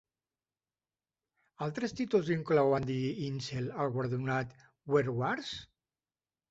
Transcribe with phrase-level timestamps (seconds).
[1.67, 4.61] Altres títols inclouen "Die Insel", el guardonat
[4.97, 5.55] "Wer War's?